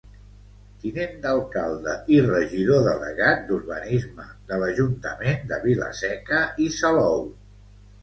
Tinent 0.85 1.11
d’Alcalde 1.25 1.93
i 2.15 2.17
Regidor 2.29 2.89
delegat 2.89 3.45
d’Urbanisme 3.51 4.27
de 4.51 4.61
l’Ajuntament 4.65 5.49
de 5.55 5.65
Vila-seca 5.71 6.45
i 6.69 6.77
Salou. 6.83 7.27